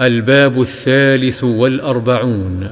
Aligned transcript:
الباب 0.00 0.60
الثالث 0.60 1.44
والأربعون. 1.44 2.70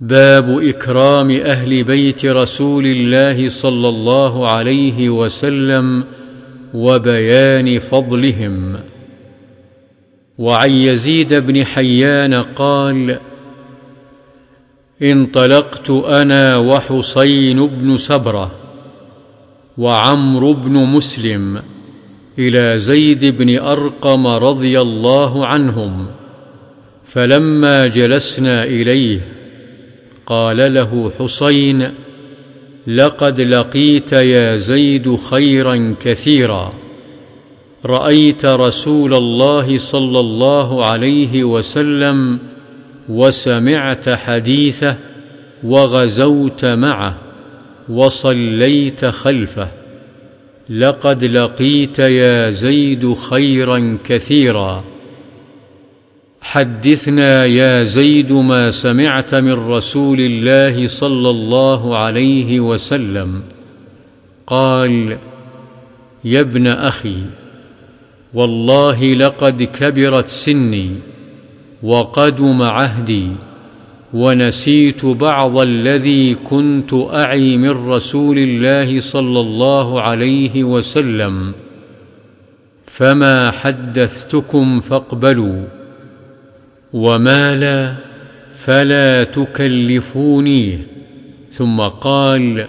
باب 0.00 0.58
إكرام 0.58 1.30
أهل 1.30 1.84
بيت 1.84 2.26
رسول 2.26 2.86
الله 2.86 3.48
صلى 3.48 3.88
الله 3.88 4.50
عليه 4.50 5.10
وسلم 5.10 6.04
وبيان 6.74 7.78
فضلهم. 7.78 8.80
وعن 10.38 10.70
يزيد 10.70 11.34
بن 11.34 11.64
حيان 11.64 12.34
قال 12.34 13.18
انطلقت 15.02 15.90
أنا 15.90 16.56
وحصين 16.56 17.66
بن 17.66 17.96
سبرة 17.96 18.54
وعمرو 19.78 20.52
بن 20.52 20.72
مسلم 20.72 21.62
إلى 22.38 22.78
زيد 22.78 23.24
بن 23.24 23.58
أرقم 23.58 24.26
رضي 24.26 24.80
الله 24.80 25.46
عنهم 25.46 26.06
فلما 27.04 27.86
جلسنا 27.86 28.64
إليه 28.64 29.20
قال 30.26 30.74
له 30.74 31.12
حسين 31.18 31.90
لقد 32.86 33.40
لقيت 33.40 34.12
يا 34.12 34.56
زيد 34.56 35.16
خيرا 35.16 35.94
كثيرا 36.00 36.72
رأيت 37.86 38.44
رسول 38.46 39.14
الله 39.14 39.78
صلى 39.78 40.20
الله 40.20 40.84
عليه 40.84 41.44
وسلم 41.44 42.38
وسمعت 43.08 44.08
حديثه 44.08 44.98
وغزوت 45.64 46.64
معه 46.64 47.18
وصليت 47.88 49.04
خلفه. 49.04 49.77
لقد 50.70 51.24
لقيت 51.24 51.98
يا 51.98 52.50
زيد 52.50 53.12
خيرا 53.12 53.98
كثيرا. 54.04 54.84
حدثنا 56.40 57.44
يا 57.44 57.82
زيد 57.82 58.32
ما 58.32 58.70
سمعت 58.70 59.34
من 59.34 59.52
رسول 59.52 60.20
الله 60.20 60.86
صلى 60.86 61.30
الله 61.30 61.96
عليه 61.96 62.60
وسلم. 62.60 63.42
قال 64.46 65.18
يا 66.24 66.40
ابن 66.40 66.66
أخي 66.66 67.22
والله 68.34 69.14
لقد 69.14 69.62
كبرت 69.62 70.28
سني 70.28 70.90
وقدم 71.82 72.62
عهدي. 72.62 73.28
ونسيت 74.12 75.04
بعض 75.06 75.60
الذي 75.60 76.34
كنت 76.34 76.94
أعي 76.94 77.56
من 77.56 77.88
رسول 77.88 78.38
الله 78.38 79.00
صلى 79.00 79.40
الله 79.40 80.00
عليه 80.00 80.64
وسلم 80.64 81.54
فما 82.86 83.50
حدثتكم 83.50 84.80
فاقبلوا 84.80 85.64
وما 86.92 87.56
لا 87.56 87.94
فلا 88.50 89.24
تكلفونيه 89.24 90.86
ثم 91.52 91.80
قال 91.80 92.66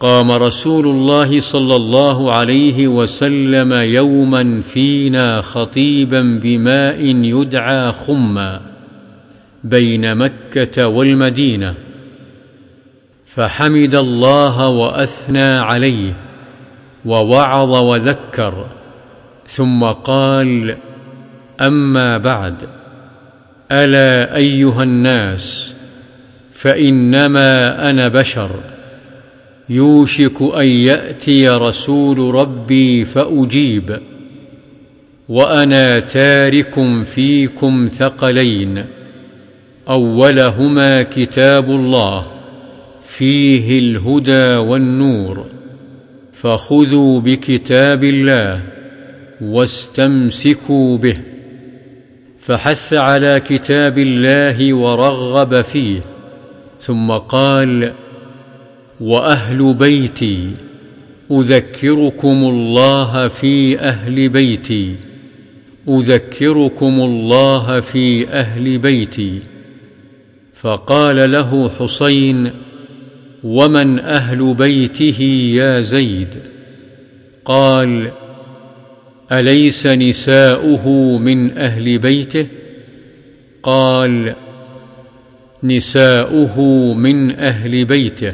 قام 0.00 0.30
رسول 0.30 0.86
الله 0.86 1.40
صلى 1.40 1.76
الله 1.76 2.32
عليه 2.32 2.88
وسلم 2.88 3.72
يوما 3.72 4.60
فينا 4.60 5.40
خطيبا 5.40 6.40
بماء 6.42 7.00
يدعى 7.04 7.92
خمّا. 7.92 8.75
بين 9.68 10.14
مكة 10.14 10.88
والمدينة 10.88 11.74
فحمد 13.26 13.94
الله 13.94 14.68
وأثنى 14.68 15.44
عليه 15.44 16.12
ووعظ 17.04 17.82
وذكر 17.82 18.66
ثم 19.46 19.84
قال 19.84 20.76
أما 21.62 22.18
بعد 22.18 22.54
ألا 23.72 24.36
أيها 24.36 24.82
الناس 24.82 25.74
فإنما 26.52 27.90
أنا 27.90 28.08
بشر 28.08 28.50
يوشك 29.68 30.42
أن 30.42 30.66
يأتي 30.66 31.48
رسول 31.48 32.34
ربي 32.34 33.04
فأجيب 33.04 33.98
وأنا 35.28 35.98
تارك 35.98 37.02
فيكم 37.04 37.88
ثقلين. 37.88 38.95
أولهما 39.88 41.02
كتاب 41.02 41.70
الله 41.70 42.26
فيه 43.02 43.78
الهدى 43.78 44.56
والنور 44.56 45.46
فخذوا 46.32 47.20
بكتاب 47.20 48.04
الله 48.04 48.62
واستمسكوا 49.40 50.96
به 50.96 51.16
فحث 52.38 52.94
على 52.94 53.40
كتاب 53.40 53.98
الله 53.98 54.74
ورغب 54.74 55.62
فيه 55.62 56.00
ثم 56.80 57.12
قال 57.12 57.92
وأهل 59.00 59.74
بيتي 59.74 60.50
أذكركم 61.30 62.44
الله 62.44 63.28
في 63.28 63.78
أهل 63.80 64.28
بيتي 64.28 64.94
أذكركم 65.88 67.00
الله 67.00 67.80
في 67.80 68.28
أهل 68.28 68.78
بيتي. 68.78 69.55
فقال 70.60 71.32
له 71.32 71.68
حسين 71.68 72.50
ومن 73.44 73.98
أهل 73.98 74.54
بيته 74.54 75.22
يا 75.54 75.80
زيد؟ 75.80 76.28
قال 77.44 78.10
أليس 79.32 79.86
نساؤه 79.86 80.88
من 81.18 81.58
أهل 81.58 81.98
بيته؟ 81.98 82.46
قال 83.62 84.34
نساؤه 85.62 86.60
من 86.94 87.38
أهل 87.38 87.84
بيته 87.84 88.32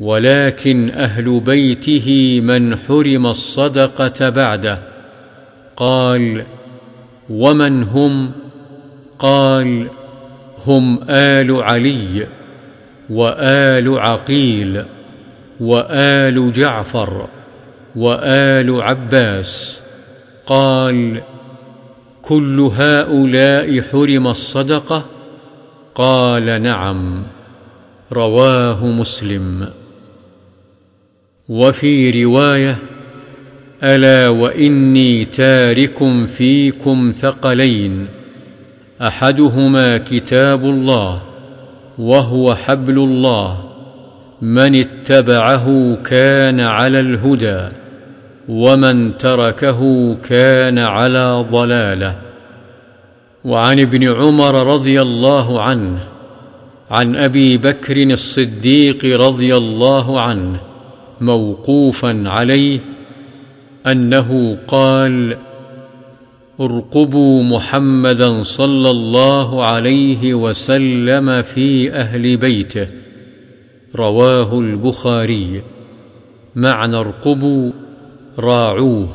ولكن 0.00 0.90
أهل 0.90 1.40
بيته 1.40 2.40
من 2.44 2.76
حرم 2.76 3.26
الصدقة 3.26 4.28
بعده. 4.28 4.78
قال 5.76 6.44
ومن 7.30 7.82
هم؟ 7.82 8.32
قال 9.18 9.88
هم 10.66 11.00
آل 11.10 11.62
علي 11.62 12.26
وآل 13.10 13.98
عقيل 13.98 14.84
وآل 15.60 16.52
جعفر 16.52 17.28
وآل 17.96 18.82
عباس. 18.82 19.80
قال 20.46 21.20
كل 22.22 22.60
هؤلاء 22.74 23.80
حرم 23.80 24.26
الصدقة؟ 24.26 25.06
قال 25.94 26.62
نعم 26.62 27.22
رواه 28.12 28.86
مسلم. 28.86 29.68
وفي 31.48 32.24
رواية 32.24 32.76
ألا 33.82 34.28
وإني 34.28 35.24
تارك 35.24 36.26
فيكم 36.26 37.12
ثقلين؟ 37.16 38.17
أحدهما 39.02 39.98
كتاب 39.98 40.64
الله 40.64 41.22
وهو 41.98 42.54
حبل 42.54 42.98
الله 42.98 43.64
من 44.42 44.74
اتبعه 44.74 45.96
كان 46.02 46.60
على 46.60 47.00
الهدى 47.00 47.68
ومن 48.48 49.16
تركه 49.16 50.14
كان 50.14 50.78
على 50.78 51.46
ضلاله. 51.50 52.18
وعن 53.44 53.80
ابن 53.80 54.08
عمر 54.08 54.66
رضي 54.66 55.02
الله 55.02 55.62
عنه 55.62 55.98
عن 56.90 57.16
أبي 57.16 57.56
بكر 57.56 57.96
الصديق 58.02 59.20
رضي 59.20 59.56
الله 59.56 60.20
عنه 60.20 60.60
موقوفا 61.20 62.22
عليه 62.26 62.80
أنه 63.86 64.58
قال 64.68 65.36
ارقبوا 66.60 67.42
محمدا 67.42 68.42
صلى 68.42 68.90
الله 68.90 69.64
عليه 69.64 70.34
وسلم 70.34 71.42
في 71.42 71.92
أهل 71.92 72.36
بيته. 72.36 72.86
رواه 73.96 74.58
البخاري. 74.58 75.62
معنى 76.56 76.96
ارقبوا 76.96 77.70
راعوه 78.38 79.08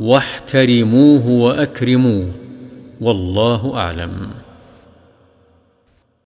واحترموه 0.00 1.28
وأكرموه. 1.28 2.28
والله 3.00 3.74
أعلم. 3.74 4.39